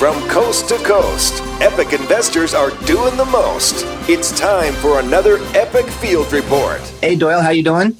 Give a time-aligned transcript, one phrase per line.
[0.00, 3.84] From coast to coast, epic investors are doing the most.
[4.08, 6.80] It's time for another epic field report.
[7.02, 7.94] Hey Doyle, how you doing?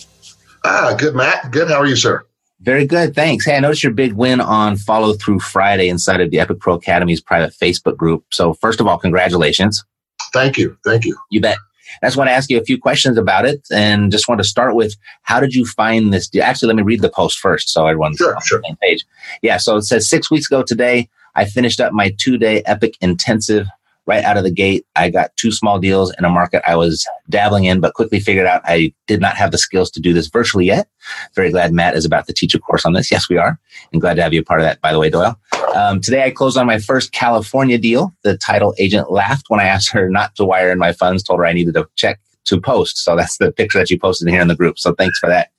[0.65, 1.51] Ah, good, Matt.
[1.53, 1.69] Good.
[1.69, 2.25] How are you, sir?
[2.61, 3.45] Very good, thanks.
[3.45, 6.77] Hey, I noticed your big win on Follow Through Friday inside of the Epic Pro
[6.77, 8.25] Academy's private Facebook group.
[8.33, 9.85] So, first of all, congratulations.
[10.33, 10.79] Thank you.
[10.87, 11.19] Thank you.
[11.29, 11.59] You bet.
[12.03, 14.45] I just want to ask you a few questions about it, and just want to
[14.45, 16.31] start with how did you find this?
[16.35, 18.61] Actually, let me read the post first, so everyone's sure, on sure.
[18.61, 19.05] the same page.
[19.43, 19.59] Yeah.
[19.59, 23.67] So it says six weeks ago today, I finished up my two day Epic intensive
[24.07, 24.85] right out of the gate.
[24.97, 28.47] I got two small deals in a market I was dabbling in, but quickly figured
[28.47, 30.89] out I did not have the skills to do this virtually yet.
[31.35, 33.11] Very glad Matt is about to teach a course on this.
[33.11, 33.59] Yes, we are.
[33.93, 35.39] And glad to have you a part of that, by the way, Doyle.
[35.77, 38.13] Um, today I closed on my first California deal.
[38.23, 41.39] The title agent laughed when I asked her not to wire in my funds, told
[41.39, 42.99] her I needed a check to post.
[42.99, 44.79] So that's the picture that you posted here in the group.
[44.79, 45.51] So thanks for that.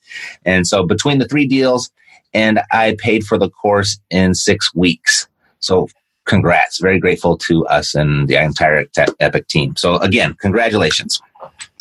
[0.45, 1.89] And so between the three deals,
[2.33, 5.27] and I paid for the course in six weeks.
[5.61, 5.87] So
[6.25, 6.79] congrats.
[6.79, 8.85] Very grateful to us and the entire
[9.19, 9.75] Epic team.
[9.75, 11.21] So again, congratulations.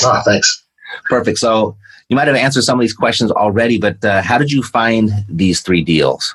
[0.03, 0.65] Ah, thanks.
[1.05, 1.39] Perfect.
[1.39, 1.77] So
[2.09, 5.11] you might have answered some of these questions already, but uh, how did you find
[5.29, 6.35] these three deals?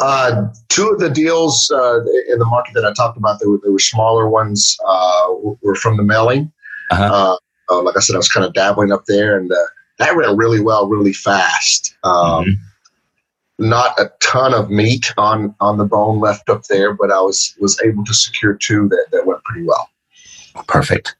[0.00, 2.00] Uh, two of the deals uh,
[2.32, 5.26] in the market that I talked about, they were, they were smaller ones, uh,
[5.62, 6.50] were from the mailing.
[6.90, 7.38] Uh-huh.
[7.70, 9.56] Uh, like I said, I was kind of dabbling up there, and uh,
[9.98, 11.96] that ran really well, really fast.
[12.02, 12.50] Um, mm-hmm
[13.58, 17.54] not a ton of meat on on the bone left up there, but I was
[17.60, 19.88] was able to secure two that, that went pretty well.
[20.66, 21.16] Perfect.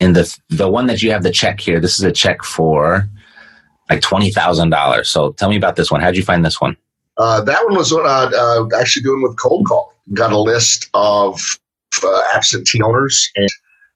[0.00, 3.08] And the the one that you have the check here, this is a check for
[3.90, 5.08] like twenty thousand dollars.
[5.08, 6.00] So tell me about this one.
[6.00, 6.76] How'd you find this one?
[7.16, 9.92] Uh, that one was what I uh, actually doing with cold call.
[10.14, 11.40] Got a list of
[12.02, 13.48] uh, absentee owners and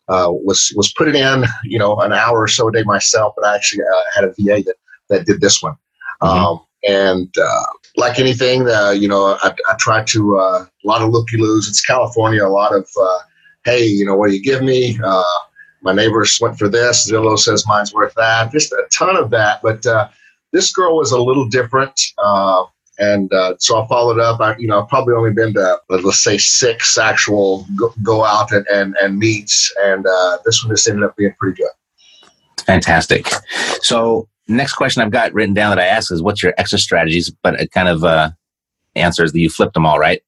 [0.08, 3.46] uh, was was putting in you know an hour or so a day myself, but
[3.46, 4.74] I actually uh, had a VA that
[5.08, 5.74] that did this one.
[6.20, 6.38] Mm-hmm.
[6.38, 7.64] Um, and uh,
[7.96, 11.68] like anything, uh, you know, I, I try to uh, a lot of looky loos.
[11.68, 12.44] It's California.
[12.44, 13.18] A lot of uh,
[13.64, 14.98] hey, you know, what do you give me?
[15.02, 15.22] Uh,
[15.82, 17.10] my neighbors went for this.
[17.10, 18.52] Zillow says mine's worth that.
[18.52, 19.60] Just a ton of that.
[19.62, 19.84] But
[20.52, 22.00] this girl was a little different.
[22.98, 24.40] and so I followed up.
[24.40, 28.52] I, you know, I've probably only been to let's say six actual go, go out
[28.52, 30.04] and, and, and meets, and
[30.44, 31.70] this one just ended up being pretty good.
[32.64, 33.28] Fantastic.
[33.82, 37.30] So next question I've got written down that I ask is what's your exit strategies?
[37.30, 38.30] But it kind of uh,
[38.94, 40.22] answers that you flipped them all, right?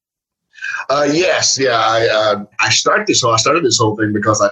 [0.89, 1.79] Uh, yes, yeah.
[1.79, 3.21] I uh, I started this.
[3.21, 4.49] So I started this whole thing because I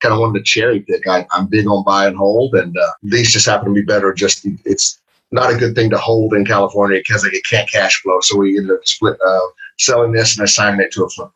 [0.00, 1.06] kind of wanted to cherry pick.
[1.06, 4.12] I, am big on buy and hold, and uh, these just happen to be better.
[4.12, 5.00] Just it's
[5.30, 8.20] not a good thing to hold in California because like, it can't cash flow.
[8.20, 9.40] So we ended up split uh,
[9.78, 11.32] selling this and assigning it to a flipper.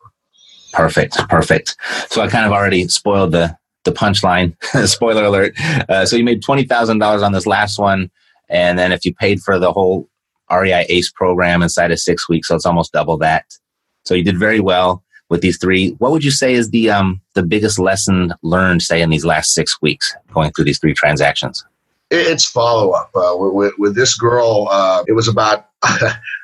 [0.73, 1.75] Perfect, perfect.
[2.09, 4.55] So I kind of already spoiled the the punchline.
[4.87, 5.53] Spoiler alert.
[5.89, 8.11] Uh, so you made twenty thousand dollars on this last one,
[8.49, 10.07] and then if you paid for the whole
[10.51, 13.45] REI ACE program inside of six weeks, so it's almost double that.
[14.05, 15.91] So you did very well with these three.
[15.99, 19.53] What would you say is the um, the biggest lesson learned, say, in these last
[19.53, 21.65] six weeks going through these three transactions?
[22.09, 24.69] It's follow up uh, with, with, this girl.
[24.71, 25.67] Uh, it was about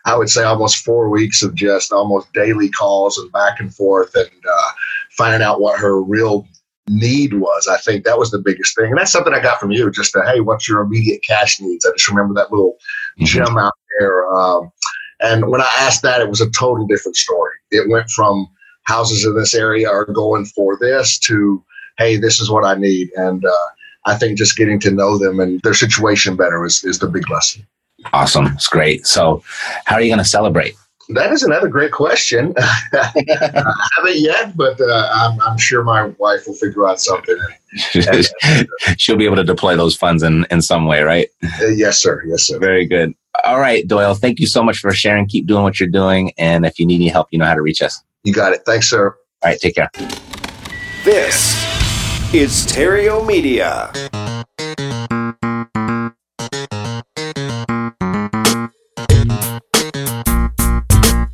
[0.05, 4.13] I would say almost four weeks of just almost daily calls and back and forth
[4.15, 4.71] and uh,
[5.11, 6.45] finding out what her real
[6.87, 7.67] need was.
[7.67, 8.89] I think that was the biggest thing.
[8.89, 11.85] And that's something I got from you just to, hey, what's your immediate cash needs?
[11.85, 12.73] I just remember that little
[13.19, 13.25] mm-hmm.
[13.25, 14.27] gem out there.
[14.33, 14.71] Um,
[15.19, 17.53] and when I asked that, it was a total different story.
[17.71, 18.47] It went from
[18.83, 21.63] houses in this area are going for this to,
[21.97, 23.09] hey, this is what I need.
[23.15, 23.67] And uh,
[24.05, 27.29] I think just getting to know them and their situation better is, is the big
[27.29, 27.65] lesson.
[28.11, 28.47] Awesome.
[28.47, 29.07] It's great.
[29.07, 29.41] So,
[29.85, 30.75] how are you going to celebrate?
[31.09, 32.53] That is another great question.
[32.57, 37.37] I haven't yet, but uh, I'm, I'm, sure my wife will figure out something.
[38.97, 41.27] She'll be able to deploy those funds in, in some way, right?
[41.43, 42.23] Uh, yes, sir.
[42.25, 42.57] Yes, sir.
[42.57, 43.13] Very good.
[43.43, 45.25] All right, Doyle, thank you so much for sharing.
[45.27, 46.31] Keep doing what you're doing.
[46.37, 48.01] And if you need any help, you know how to reach us.
[48.23, 48.63] You got it.
[48.65, 49.09] Thanks, sir.
[49.09, 49.89] All right, take care.
[51.03, 51.53] This
[52.33, 53.91] is Terrio Media.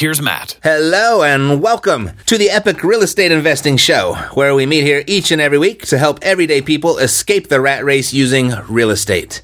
[0.00, 0.58] Here's Matt.
[0.62, 5.30] Hello and welcome to the Epic Real Estate Investing Show, where we meet here each
[5.30, 9.42] and every week to help everyday people escape the rat race using real estate.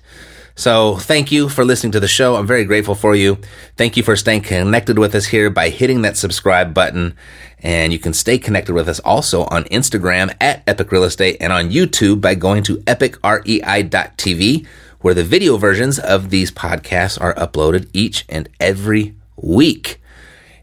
[0.55, 2.37] So thank you for listening to the show.
[2.37, 3.37] I'm very grateful for you.
[3.77, 7.15] Thank you for staying connected with us here by hitting that subscribe button.
[7.59, 11.53] And you can stay connected with us also on Instagram at Epic Real Estate and
[11.53, 14.67] on YouTube by going to epicrei.tv,
[15.01, 20.01] where the video versions of these podcasts are uploaded each and every week.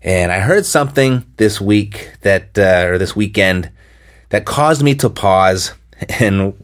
[0.04, 3.72] And I heard something this week that, uh, or this weekend
[4.30, 5.74] that caused me to pause.
[6.20, 6.56] And, you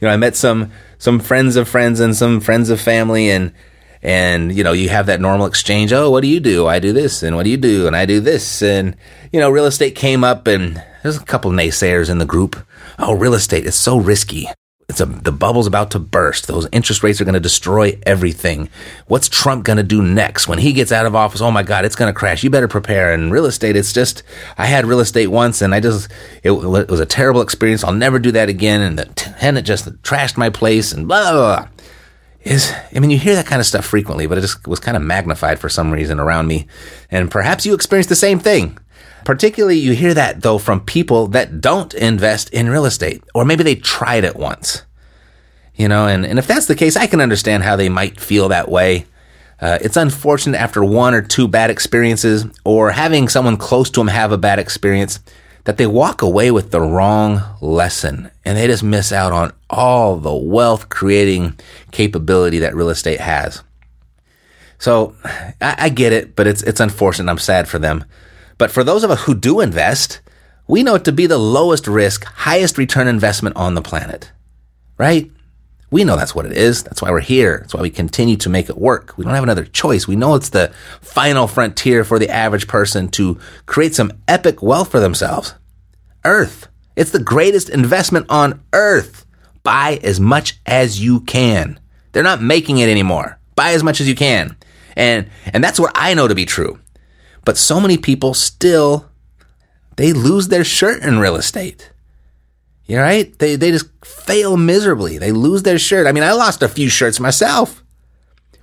[0.00, 3.52] know, I met some, some friends of friends and some friends of family and,
[4.02, 5.92] and, you know, you have that normal exchange.
[5.92, 6.66] Oh, what do you do?
[6.66, 7.22] I do this.
[7.22, 7.86] And what do you do?
[7.86, 8.60] And I do this.
[8.60, 8.96] And,
[9.32, 12.56] you know, real estate came up and there's a couple naysayers in the group.
[12.98, 14.48] Oh, real estate is so risky
[14.88, 16.46] it's a, the bubble's about to burst.
[16.46, 18.70] Those interest rates are going to destroy everything.
[19.06, 21.42] What's Trump going to do next when he gets out of office?
[21.42, 22.42] Oh my God, it's going to crash.
[22.42, 23.12] You better prepare.
[23.12, 24.22] And real estate, it's just,
[24.56, 26.10] I had real estate once and I just,
[26.42, 27.84] it, it was a terrible experience.
[27.84, 28.80] I'll never do that again.
[28.80, 31.68] And the tenant just trashed my place and blah, blah, blah.
[32.44, 34.96] Is, I mean, you hear that kind of stuff frequently, but it just was kind
[34.96, 36.66] of magnified for some reason around me.
[37.10, 38.78] And perhaps you experienced the same thing.
[39.28, 43.62] Particularly, you hear that though from people that don't invest in real estate, or maybe
[43.62, 44.84] they tried it once.
[45.74, 48.48] You know, and, and if that's the case, I can understand how they might feel
[48.48, 49.04] that way.
[49.60, 54.06] Uh, it's unfortunate after one or two bad experiences, or having someone close to them
[54.06, 55.20] have a bad experience,
[55.64, 60.16] that they walk away with the wrong lesson and they just miss out on all
[60.16, 61.54] the wealth creating
[61.90, 63.62] capability that real estate has.
[64.78, 65.14] So
[65.60, 67.30] I, I get it, but it's it's unfortunate.
[67.30, 68.06] I'm sad for them.
[68.58, 70.20] But for those of us who do invest,
[70.66, 74.30] we know it to be the lowest risk, highest return investment on the planet.
[74.98, 75.30] Right?
[75.90, 76.82] We know that's what it is.
[76.82, 77.58] That's why we're here.
[77.60, 79.16] That's why we continue to make it work.
[79.16, 80.06] We don't have another choice.
[80.06, 80.70] We know it's the
[81.00, 85.54] final frontier for the average person to create some epic wealth for themselves.
[86.24, 86.68] Earth.
[86.94, 89.24] It's the greatest investment on earth.
[89.62, 91.80] Buy as much as you can.
[92.12, 93.38] They're not making it anymore.
[93.54, 94.56] Buy as much as you can.
[94.96, 96.80] And, and that's what I know to be true.
[97.44, 99.08] But so many people still,
[99.96, 101.92] they lose their shirt in real estate.
[102.86, 103.38] You know, right?
[103.38, 105.18] They, they just fail miserably.
[105.18, 106.06] They lose their shirt.
[106.06, 107.82] I mean, I lost a few shirts myself.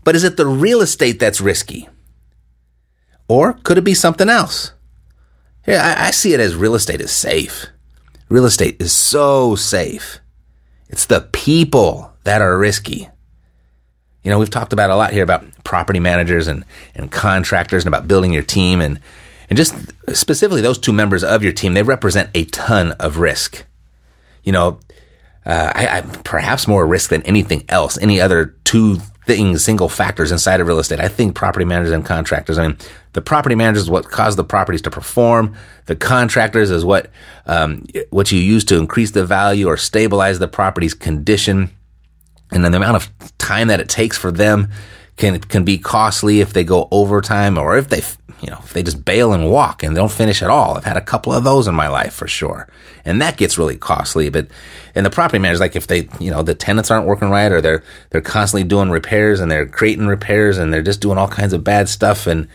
[0.04, 1.90] But is it the real estate that's risky?
[3.28, 4.72] Or could it be something else?
[5.68, 7.68] Yeah, I, I see it as real estate is safe.
[8.30, 10.20] Real estate is so safe.
[10.90, 13.10] It's the people that are risky.
[14.26, 17.94] You know, we've talked about a lot here about property managers and, and contractors and
[17.94, 19.00] about building your team and,
[19.52, 19.76] and just
[20.14, 23.66] specifically those two members of your team, they represent a ton of risk.
[24.44, 24.80] You know,
[25.46, 28.96] uh, I, I, perhaps more risk than anything else, any other two
[29.28, 31.00] things, single factors inside of real estate.
[31.00, 32.58] I think property managers and contractors.
[32.58, 32.78] I mean,
[33.14, 35.56] the property managers is what cause the properties to perform.
[35.86, 37.12] The contractors is what
[37.46, 41.70] um, what you use to increase the value or stabilize the property's condition
[42.52, 44.70] and then the amount of time that it takes for them
[45.18, 48.02] can can be costly if they go overtime or if they
[48.42, 50.78] you know if they just bail and walk and they don't finish at all.
[50.78, 52.68] I've had a couple of those in my life for sure,
[53.06, 54.30] and that gets really costly.
[54.30, 54.48] But
[54.94, 57.62] and the property managers like if they you know the tenants aren't working right or
[57.62, 61.54] they're they're constantly doing repairs and they're creating repairs and they're just doing all kinds
[61.54, 62.48] of bad stuff and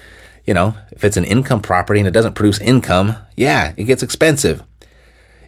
[0.44, 4.02] you know if it's an income property and it doesn't produce income, yeah, it gets
[4.02, 4.62] expensive.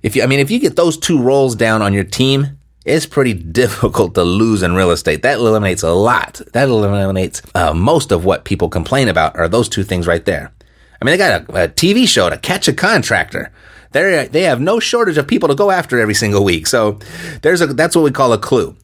[0.02, 3.06] If you I mean if you get those two roles down on your team it's
[3.06, 5.22] pretty difficult to lose in real estate.
[5.22, 6.40] That eliminates a lot.
[6.52, 10.52] That eliminates uh, most of what people complain about are those two things right there.
[11.00, 13.52] I mean, they got a, a TV show to catch a contractor.
[13.90, 16.66] They they have no shortage of people to go after every single week.
[16.66, 16.98] So
[17.42, 18.76] there's a that's what we call a clue.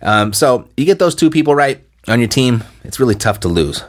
[0.00, 3.48] Um, so you get those two people right on your team, it's really tough to
[3.48, 3.82] lose.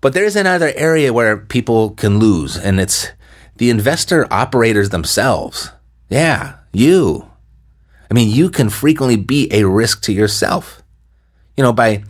[0.00, 3.08] But there is another area where people can lose, and it's
[3.56, 5.70] the investor operators themselves.
[6.08, 7.29] Yeah, you.
[8.10, 10.82] I mean, you can frequently be a risk to yourself,
[11.56, 12.02] you know, by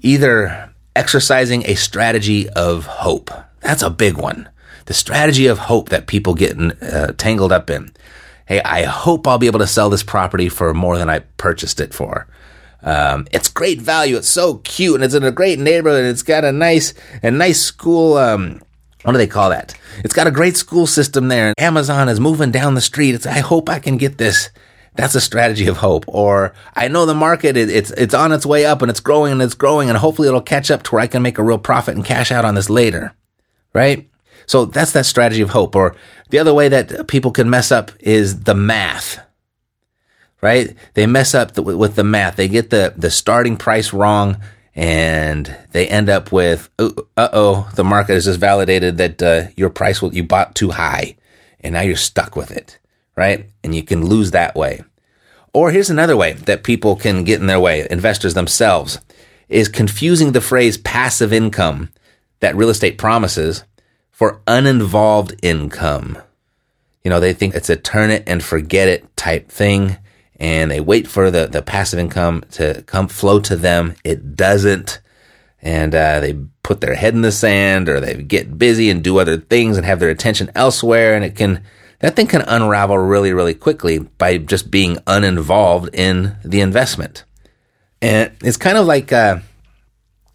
[0.00, 3.30] either exercising a strategy of hope.
[3.60, 4.48] That's a big one.
[4.86, 7.92] The strategy of hope that people get uh, tangled up in.
[8.46, 11.80] Hey, I hope I'll be able to sell this property for more than I purchased
[11.80, 12.28] it for.
[12.82, 14.18] Um, it's great value.
[14.18, 16.04] It's so cute, and it's in a great neighborhood.
[16.04, 18.18] It's got a nice, a nice school.
[18.18, 18.60] Um,
[19.02, 19.74] what do they call that?
[20.04, 21.48] It's got a great school system there.
[21.48, 23.14] And Amazon is moving down the street.
[23.14, 24.50] It's, I hope I can get this.
[24.94, 26.04] That's a strategy of hope.
[26.06, 29.32] Or I know the market, it, it's, it's on its way up and it's growing
[29.32, 31.58] and it's growing and hopefully it'll catch up to where I can make a real
[31.58, 33.12] profit and cash out on this later.
[33.72, 34.08] Right?
[34.46, 35.74] So that's that strategy of hope.
[35.74, 35.96] Or
[36.30, 39.20] the other way that people can mess up is the math,
[40.40, 40.74] right?
[40.94, 42.36] They mess up with the math.
[42.36, 44.40] They get the, the starting price wrong
[44.74, 49.70] and they end up with, uh oh, the market has just validated that uh, your
[49.70, 51.16] price will, you bought too high
[51.60, 52.78] and now you're stuck with it,
[53.16, 53.50] right?
[53.62, 54.82] And you can lose that way.
[55.52, 59.00] Or here's another way that people can get in their way, investors themselves,
[59.48, 61.90] is confusing the phrase passive income
[62.40, 63.64] that real estate promises
[64.10, 66.18] for uninvolved income.
[67.04, 69.98] You know, they think it's a turn it and forget it type thing
[70.36, 73.94] and they wait for the, the passive income to come flow to them.
[74.04, 75.00] It doesn't.
[75.62, 79.18] And uh, they put their head in the sand or they get busy and do
[79.18, 81.14] other things and have their attention elsewhere.
[81.14, 81.62] And it can,
[82.00, 87.24] that thing can unravel really, really quickly by just being uninvolved in the investment.
[88.02, 89.38] And it's kind of like, uh,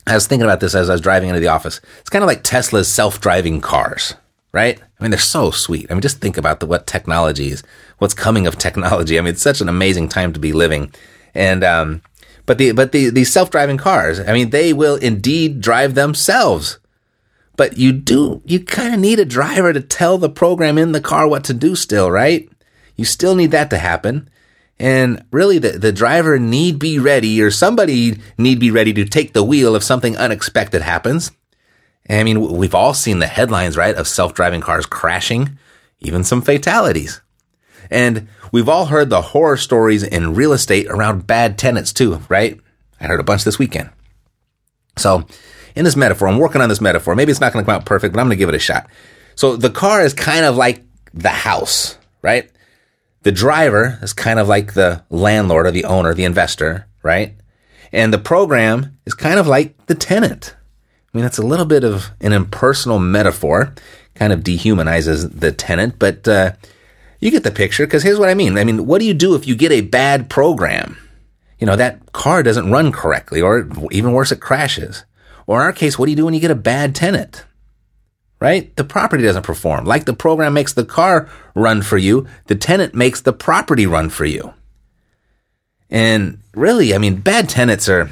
[0.08, 1.80] I was thinking about this as I was driving into the office.
[2.00, 4.16] It's kind of like Tesla's self driving cars,
[4.51, 4.80] right?
[4.82, 5.88] I mean, they're so sweet.
[5.89, 7.63] I mean, just think about the, what technology is,
[8.00, 9.18] what's coming of technology.
[9.18, 10.92] I mean, it's such an amazing time to be living.
[11.36, 12.01] And, um,
[12.46, 16.80] but the, but the, these self driving cars, I mean, they will indeed drive themselves.
[17.60, 21.01] But you do, you kind of need a driver to tell the program in the
[21.01, 22.50] car what to do still, right?
[22.96, 24.30] You still need that to happen.
[24.80, 29.34] And really, the, the driver need be ready, or somebody need be ready to take
[29.34, 31.32] the wheel if something unexpected happens.
[32.10, 35.60] I mean, we've all seen the headlines, right, of self driving cars crashing,
[36.00, 37.20] even some fatalities.
[37.92, 42.58] And we've all heard the horror stories in real estate around bad tenants, too, right?
[43.01, 43.89] I heard a bunch this weekend.
[44.96, 45.28] So,
[45.79, 47.15] in this metaphor, I'm working on this metaphor.
[47.15, 48.59] Maybe it's not going to come out perfect, but I'm going to give it a
[48.59, 48.89] shot.
[49.36, 50.83] So, the car is kind of like
[51.13, 52.51] the house, right?
[53.24, 57.33] The driver is kind of like the landlord or the owner, the investor, right?
[57.93, 60.53] And the program is kind of like the tenant.
[61.13, 63.74] I mean, that's a little bit of an impersonal metaphor,
[64.15, 66.51] kind of dehumanizes the tenant, but uh,
[67.21, 68.57] you get the picture because here's what I mean.
[68.57, 70.98] I mean, what do you do if you get a bad program?
[71.57, 75.05] You know, that car doesn't run correctly, or even worse, it crashes.
[75.50, 77.44] Or in our case, what do you do when you get a bad tenant?
[78.39, 78.74] right?
[78.75, 79.86] The property doesn't perform.
[79.86, 84.10] Like the program makes the car run for you, the tenant makes the property run
[84.10, 84.53] for you.
[85.89, 88.10] And really, I mean, bad tenants are,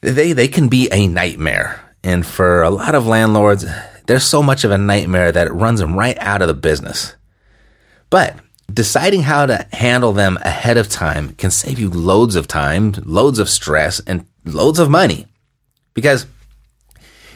[0.00, 1.80] they, they can be a nightmare.
[2.02, 3.64] And for a lot of landlords,
[4.06, 7.14] there's so much of a nightmare that it runs them right out of the business.
[8.10, 8.36] But
[8.72, 13.38] deciding how to handle them ahead of time can save you loads of time, loads
[13.38, 15.26] of stress, and loads of money.
[15.94, 16.26] Because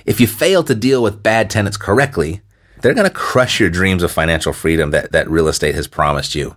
[0.04, 2.40] if you fail to deal with bad tenants correctly,
[2.80, 6.34] they're going to crush your dreams of financial freedom that, that real estate has promised
[6.34, 6.56] you.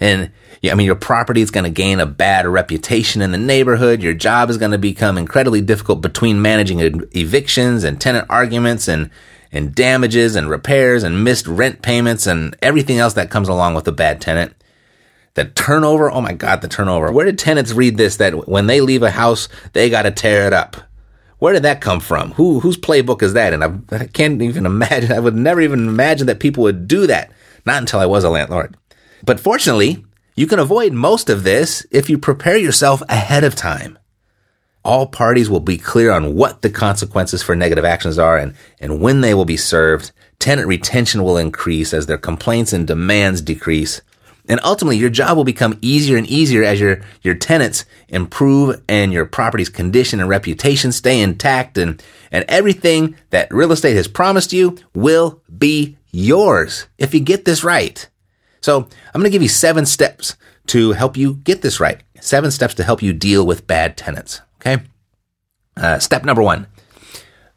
[0.00, 0.30] And
[0.62, 4.02] yeah, I mean, your property is going to gain a bad reputation in the neighborhood.
[4.02, 6.80] Your job is going to become incredibly difficult between managing
[7.12, 9.10] evictions and tenant arguments and,
[9.50, 13.88] and damages and repairs and missed rent payments and everything else that comes along with
[13.88, 14.54] a bad tenant.
[15.34, 17.12] The turnover, oh my God, the turnover.
[17.12, 20.46] Where did tenants read this that when they leave a house, they got to tear
[20.46, 20.87] it up?
[21.38, 22.32] Where did that come from?
[22.32, 23.52] Who whose playbook is that?
[23.52, 25.12] And I, I can't even imagine.
[25.12, 27.32] I would never even imagine that people would do that.
[27.64, 28.76] Not until I was a landlord.
[29.24, 30.04] But fortunately,
[30.34, 33.98] you can avoid most of this if you prepare yourself ahead of time.
[34.84, 39.00] All parties will be clear on what the consequences for negative actions are and, and
[39.00, 40.12] when they will be served.
[40.38, 44.00] Tenant retention will increase as their complaints and demands decrease.
[44.48, 49.12] And ultimately, your job will become easier and easier as your, your tenants improve and
[49.12, 52.02] your property's condition and reputation stay intact and,
[52.32, 57.62] and everything that real estate has promised you will be yours if you get this
[57.62, 58.08] right.
[58.62, 60.36] So I'm going to give you seven steps
[60.68, 62.02] to help you get this right.
[62.20, 64.40] Seven steps to help you deal with bad tenants.
[64.60, 64.82] Okay.
[65.76, 66.66] Uh, step number one,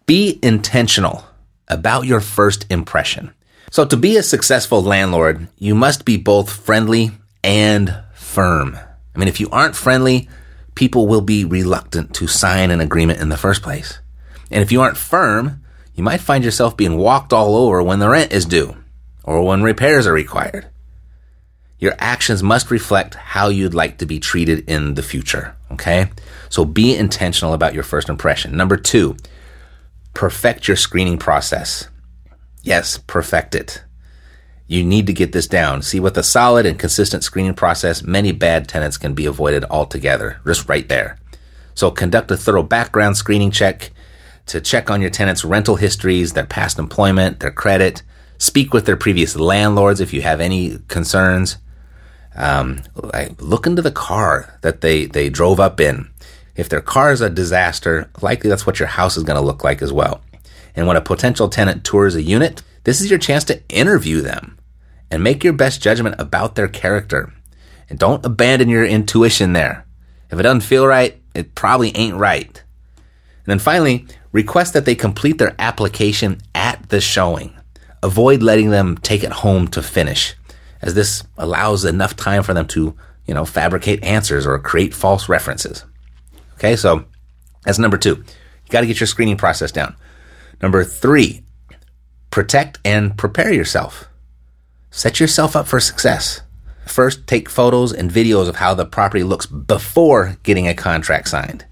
[0.05, 1.25] be intentional
[1.67, 3.33] about your first impression.
[3.71, 7.11] So to be a successful landlord, you must be both friendly
[7.41, 8.77] and firm.
[9.15, 10.27] I mean, if you aren't friendly,
[10.75, 13.99] people will be reluctant to sign an agreement in the first place.
[14.51, 15.63] And if you aren't firm,
[15.95, 18.75] you might find yourself being walked all over when the rent is due
[19.23, 20.67] or when repairs are required.
[21.79, 25.55] Your actions must reflect how you'd like to be treated in the future.
[25.71, 26.09] Okay.
[26.49, 28.57] So be intentional about your first impression.
[28.57, 29.15] Number two,
[30.13, 31.87] perfect your screening process.
[32.63, 33.83] Yes, perfect it.
[34.67, 35.81] You need to get this down.
[35.81, 40.39] See, with a solid and consistent screening process, many bad tenants can be avoided altogether,
[40.45, 41.17] just right there.
[41.73, 43.91] So conduct a thorough background screening check
[44.45, 48.03] to check on your tenants' rental histories, their past employment, their credit.
[48.37, 51.57] Speak with their previous landlords if you have any concerns.
[52.35, 52.81] Um,
[53.39, 56.09] look into the car that they, they drove up in.
[56.55, 59.63] If their car is a disaster, likely that's what your house is going to look
[59.63, 60.21] like as well.
[60.75, 64.57] And when a potential tenant tours a unit, this is your chance to interview them
[65.09, 67.33] and make your best judgment about their character.
[67.89, 69.85] And don't abandon your intuition there.
[70.31, 72.63] If it doesn't feel right, it probably ain't right.
[72.97, 77.53] And then finally, request that they complete their application at the showing.
[78.01, 80.35] Avoid letting them take it home to finish,
[80.81, 85.27] as this allows enough time for them to, you know, fabricate answers or create false
[85.27, 85.85] references.
[86.55, 87.05] Okay, so
[87.65, 88.15] that's number two.
[88.15, 89.95] You got to get your screening process down.
[90.61, 91.43] Number three,
[92.29, 94.07] protect and prepare yourself.
[94.89, 96.41] Set yourself up for success.
[96.85, 101.65] First, take photos and videos of how the property looks before getting a contract signed.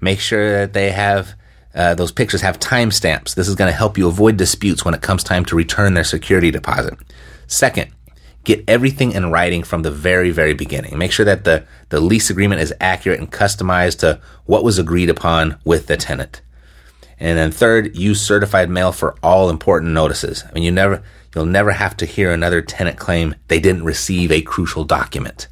[0.00, 1.34] Make sure that they have
[1.74, 3.34] uh, those pictures have timestamps.
[3.34, 6.04] This is going to help you avoid disputes when it comes time to return their
[6.04, 6.98] security deposit.
[7.46, 7.90] Second,
[8.44, 10.98] get everything in writing from the very, very beginning.
[10.98, 15.08] Make sure that the, the lease agreement is accurate and customized to what was agreed
[15.08, 16.42] upon with the tenant.
[17.22, 20.42] And then third, use certified mail for all important notices.
[20.44, 24.32] I mean, you never, you'll never have to hear another tenant claim they didn't receive
[24.32, 25.46] a crucial document.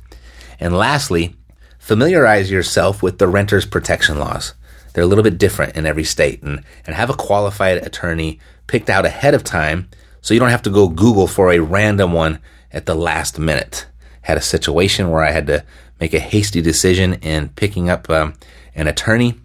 [0.59, 1.37] And lastly,
[1.79, 4.55] familiarize yourself with the renter's protection laws.
[4.93, 8.91] They're a little bit different in every state and, and have a qualified attorney picked
[8.91, 9.89] out ahead of time
[10.23, 12.41] so you don't have to go Google for a random one
[12.73, 13.87] at the last minute.
[14.23, 15.65] Had a situation where I had to
[16.01, 18.35] make a hasty decision in picking up um,
[18.75, 19.37] an attorney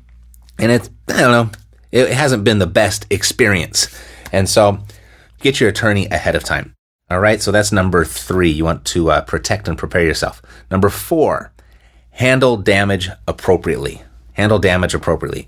[0.58, 1.51] and it's, I don't know,
[1.96, 3.88] it hasn't been the best experience.
[4.32, 4.80] And so
[5.40, 6.75] get your attorney ahead of time.
[7.10, 7.42] All right.
[7.42, 8.50] So that's number three.
[8.50, 10.42] You want to uh, protect and prepare yourself.
[10.70, 11.54] Number four,
[12.12, 14.02] handle damage appropriately.
[14.34, 15.48] Handle damage appropriately.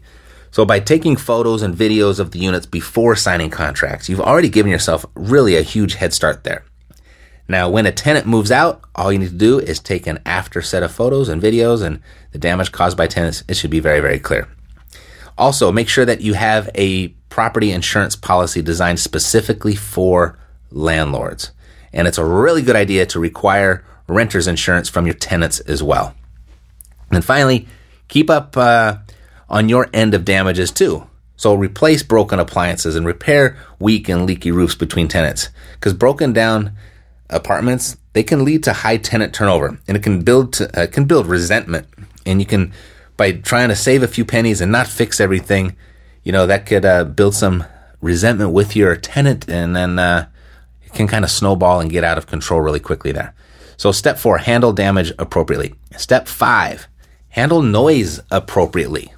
[0.52, 4.72] So by taking photos and videos of the units before signing contracts, you've already given
[4.72, 6.64] yourself really a huge head start there.
[7.50, 10.62] Now, when a tenant moves out, all you need to do is take an after
[10.62, 12.02] set of photos and videos and
[12.32, 13.44] the damage caused by tenants.
[13.48, 14.48] It should be very, very clear.
[15.38, 20.38] Also, make sure that you have a property insurance policy designed specifically for
[20.72, 21.52] landlords.
[21.94, 26.16] And it's a really good idea to require renter's insurance from your tenants as well.
[27.12, 27.68] And finally,
[28.08, 28.98] keep up uh,
[29.50, 31.08] on your end of damages too.
[31.36, 35.50] So replace broken appliances and repair weak and leaky roofs between tenants.
[35.74, 36.76] Because broken down
[37.30, 41.06] apartments, they can lead to high tenant turnover and it can build to, uh, can
[41.06, 41.88] build resentment.
[42.26, 42.74] And you can
[43.18, 45.76] by trying to save a few pennies and not fix everything,
[46.24, 47.66] you know, that could uh, build some
[48.00, 50.28] resentment with your tenant and then uh,
[50.84, 53.34] it can kind of snowball and get out of control really quickly there.
[53.76, 55.76] So, step four, handle damage appropriately.
[55.98, 56.88] Step five,
[57.30, 59.14] handle noise appropriately.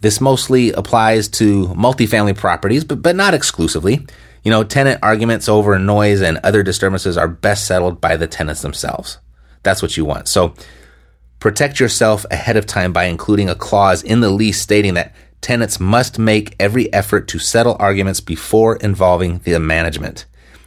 [0.00, 4.06] This mostly applies to multifamily properties, but, but not exclusively.
[4.44, 8.62] You know, tenant arguments over noise and other disturbances are best settled by the tenants
[8.62, 9.18] themselves.
[9.62, 10.28] That's what you want.
[10.28, 10.54] So,
[11.40, 15.78] Protect yourself ahead of time by including a clause in the lease stating that tenants
[15.78, 20.24] must make every effort to settle arguments before involving the management.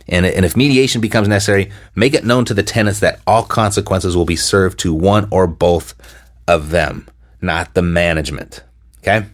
[0.08, 4.16] And, and if mediation becomes necessary, make it known to the tenants that all consequences
[4.16, 5.94] will be served to one or both
[6.48, 7.08] of them,
[7.42, 8.64] not the management.
[9.00, 9.26] Okay?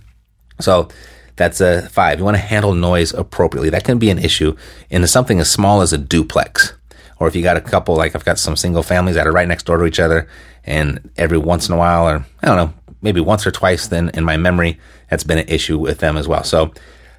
[0.60, 0.90] So
[1.36, 2.20] that's a five.
[2.20, 3.70] You want to handle noise appropriately.
[3.70, 4.56] That can be an issue
[4.90, 6.74] in something as small as a duplex.
[7.20, 9.48] Or if you got a couple, like I've got some single families that are right
[9.48, 10.28] next door to each other
[10.68, 14.10] and every once in a while, or I don't know, maybe once or twice, then
[14.14, 16.44] in my memory, that's been an issue with them as well.
[16.44, 16.72] So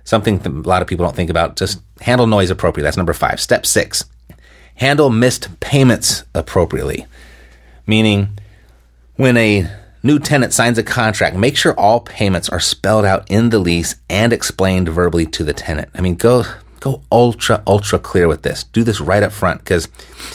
[0.05, 1.57] something a lot of people don't think about.
[1.57, 2.87] Just handle noise appropriately.
[2.87, 3.41] That's number five.
[3.41, 4.05] Step six,
[4.77, 7.07] handle missed payments appropriately.
[7.87, 8.39] Meaning,
[9.17, 9.69] when a
[10.03, 13.97] new tenant signs a contract, make sure all payments are spelled out in the lease
[14.09, 15.89] and explained verbally to the tenant.
[15.95, 16.45] I mean, go
[16.81, 18.65] go ultra ultra clear with this.
[18.65, 19.89] Do this right up front because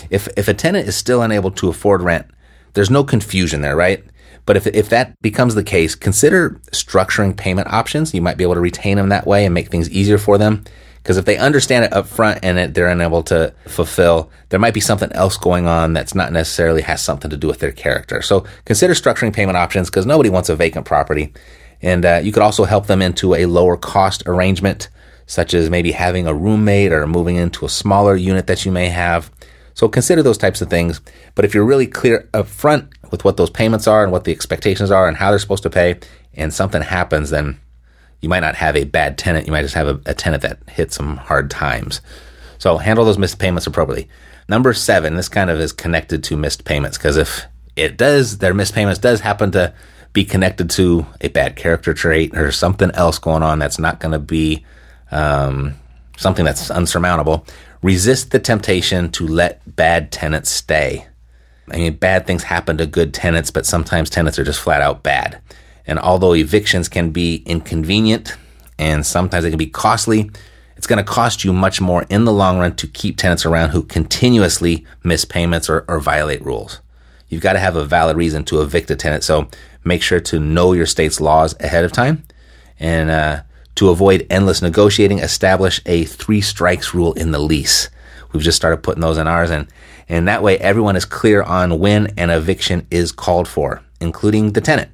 [0.09, 2.25] if if a tenant is still unable to afford rent,
[2.73, 4.03] there's no confusion there, right?
[4.45, 8.13] But if, if that becomes the case, consider structuring payment options.
[8.13, 10.63] You might be able to retain them that way and make things easier for them.
[11.03, 14.73] Because if they understand it up front and it, they're unable to fulfill, there might
[14.73, 18.21] be something else going on that's not necessarily has something to do with their character.
[18.21, 21.33] So consider structuring payment options because nobody wants a vacant property.
[21.81, 24.87] And uh, you could also help them into a lower cost arrangement,
[25.25, 28.87] such as maybe having a roommate or moving into a smaller unit that you may
[28.87, 29.29] have.
[29.73, 31.01] So consider those types of things.
[31.35, 34.31] But if you're really clear up front with what those payments are and what the
[34.31, 35.99] expectations are and how they're supposed to pay,
[36.35, 37.59] and something happens, then
[38.21, 39.45] you might not have a bad tenant.
[39.47, 42.01] You might just have a, a tenant that hit some hard times.
[42.57, 44.09] So handle those missed payments appropriately.
[44.47, 48.53] Number seven, this kind of is connected to missed payments because if it does, their
[48.53, 49.73] missed payments does happen to
[50.13, 54.11] be connected to a bad character trait or something else going on that's not going
[54.11, 54.63] to be
[55.11, 55.73] um,
[56.17, 57.45] something that's unsurmountable.
[57.81, 61.07] Resist the temptation to let bad tenants stay.
[61.71, 65.03] I mean, bad things happen to good tenants, but sometimes tenants are just flat out
[65.03, 65.41] bad.
[65.85, 68.35] And although evictions can be inconvenient
[68.79, 70.31] and sometimes they can be costly,
[70.75, 73.69] it's going to cost you much more in the long run to keep tenants around
[73.69, 76.79] who continuously miss payments or, or violate rules.
[77.29, 79.23] You've got to have a valid reason to evict a tenant.
[79.23, 79.49] So
[79.83, 82.23] make sure to know your state's laws ahead of time.
[82.79, 83.41] And uh,
[83.75, 87.89] to avoid endless negotiating, establish a three strikes rule in the lease.
[88.31, 89.51] We've just started putting those in ours.
[89.51, 89.67] And,
[90.09, 94.61] and that way everyone is clear on when an eviction is called for, including the
[94.61, 94.91] tenant.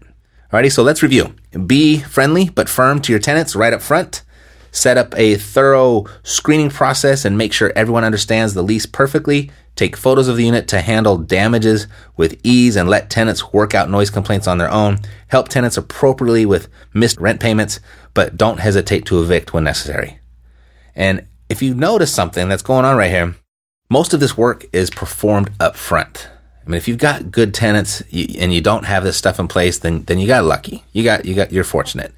[0.52, 1.36] Alrighty, so let's review.
[1.66, 4.24] Be friendly but firm to your tenants right up front
[4.72, 9.52] set up a thorough screening process and make sure everyone understands the lease perfectly.
[9.76, 13.90] Take photos of the unit to handle damages with ease and let tenants work out
[13.90, 15.00] noise complaints on their own.
[15.28, 17.80] Help tenants appropriately with missed rent payments,
[18.14, 20.20] but don't hesitate to evict when necessary.
[20.96, 23.36] And if you notice something that's going on right here,
[23.90, 26.30] most of this work is performed up front.
[26.66, 29.80] I mean, if you've got good tenants and you don't have this stuff in place,
[29.80, 30.84] then then you got lucky.
[30.94, 32.14] You got you got you're fortunate.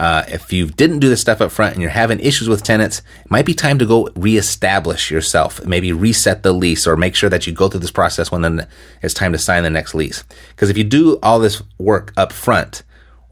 [0.00, 3.02] Uh, if you didn't do this stuff up front and you're having issues with tenants,
[3.22, 5.62] it might be time to go reestablish yourself.
[5.66, 8.66] Maybe reset the lease or make sure that you go through this process when then
[9.02, 10.24] it's time to sign the next lease.
[10.48, 12.82] Because if you do all this work up front,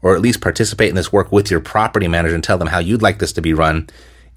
[0.03, 2.77] or at least participate in this work with your property manager and tell them how
[2.77, 3.89] you'd like this to be run,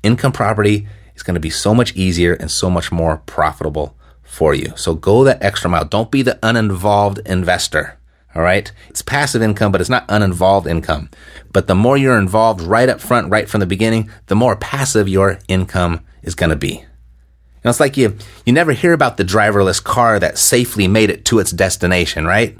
[0.02, 4.54] income property is going to be so much easier and so much more profitable for
[4.54, 4.72] you.
[4.74, 5.84] So go that extra mile.
[5.84, 7.98] Don't be the uninvolved investor.
[8.34, 8.70] All right.
[8.88, 11.10] It's passive income, but it's not uninvolved income.
[11.52, 15.08] But the more you're involved right up front, right from the beginning, the more passive
[15.08, 16.76] your income is going to be.
[16.76, 18.16] You know, it's like you,
[18.46, 22.58] you never hear about the driverless car that safely made it to its destination, right?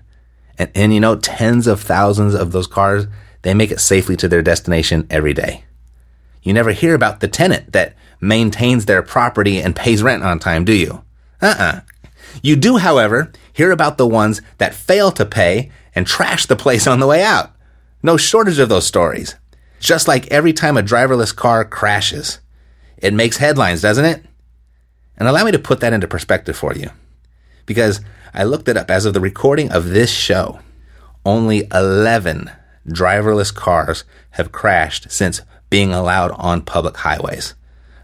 [0.59, 3.07] And, and you know, tens of thousands of those cars,
[3.41, 5.65] they make it safely to their destination every day.
[6.43, 10.65] You never hear about the tenant that maintains their property and pays rent on time,
[10.65, 11.03] do you?
[11.41, 11.81] Uh-uh.
[12.43, 16.87] You do, however, hear about the ones that fail to pay and trash the place
[16.87, 17.55] on the way out.
[18.03, 19.37] No shortage of those stories.
[19.81, 22.39] Just like every time a driverless car crashes,
[22.97, 24.25] it makes headlines, doesn't it?
[25.17, 26.91] And allow me to put that into perspective for you.
[27.67, 28.01] Because
[28.33, 30.61] I looked it up as of the recording of this show,
[31.25, 32.51] only 11
[32.89, 37.55] driverless cars have crashed since being allowed on public highways.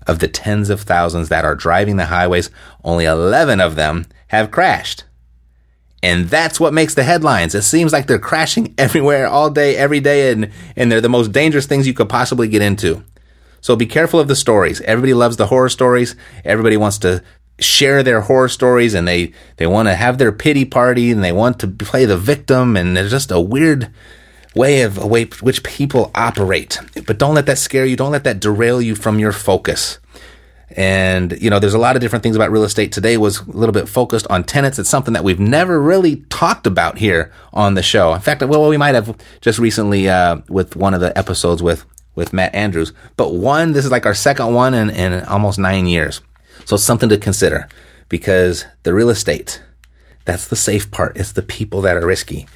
[0.07, 2.51] Of the tens of thousands that are driving the highways,
[2.83, 5.05] only 11 of them have crashed.
[6.03, 7.55] And that's what makes the headlines.
[7.55, 11.33] It seems like they're crashing everywhere all day, every day, and, and they're the most
[11.33, 13.05] dangerous things you could possibly get into.
[13.61, 14.81] So be careful of the stories.
[14.83, 16.15] Everybody loves the horror stories.
[16.45, 17.23] Everybody wants to
[17.59, 21.33] share their horror stories and they, they want to have their pity party and they
[21.33, 22.77] want to play the victim.
[22.77, 23.91] And there's just a weird
[24.55, 26.79] way of a way which people operate.
[27.07, 27.97] But don't let that scare you.
[27.97, 29.99] Don't let that derail you from your focus.
[30.77, 33.51] And, you know, there's a lot of different things about real estate today was a
[33.51, 34.79] little bit focused on tenants.
[34.79, 38.13] It's something that we've never really talked about here on the show.
[38.13, 41.87] In fact, well, we might have just recently, uh, with one of the episodes with,
[42.15, 45.87] with Matt Andrews, but one, this is like our second one in, in almost nine
[45.87, 46.21] years.
[46.67, 47.69] So something to consider
[48.09, 49.63] because the real estate,
[50.27, 51.17] that's the safe part.
[51.17, 52.47] It's the people that are risky.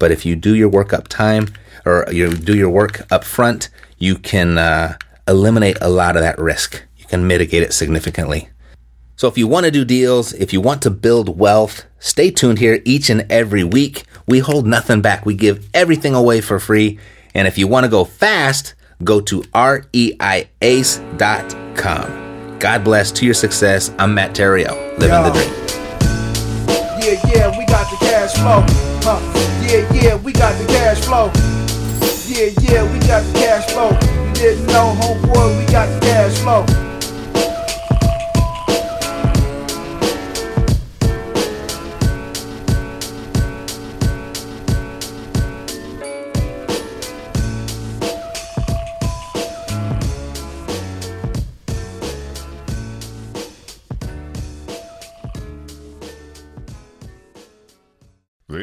[0.00, 1.48] But if you do your work up time
[1.84, 4.96] or you do your work up front, you can, uh,
[5.28, 8.48] eliminate a lot of that risk can mitigate it significantly.
[9.16, 12.58] So if you want to do deals, if you want to build wealth, stay tuned
[12.58, 14.04] here each and every week.
[14.26, 15.26] We hold nothing back.
[15.26, 16.98] We give everything away for free.
[17.34, 20.58] And if you want to go fast, go to reiace.com.
[22.60, 23.92] God bless to your success.
[23.98, 25.24] I'm Matt Theriault, living Yo.
[25.24, 25.52] the dream.
[27.02, 28.64] Yeah, yeah, we got the cash flow.
[29.02, 29.20] Huh.
[29.66, 31.30] Yeah, yeah, we got the cash flow.
[32.26, 33.90] Yeah, yeah, we got the cash flow.
[34.28, 36.89] You didn't know, homeboy, we got the cash flow.